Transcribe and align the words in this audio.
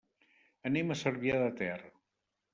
Anem 0.69 0.95
a 0.95 0.97
Cervià 1.03 1.37
de 1.45 1.53
Ter. 1.61 1.77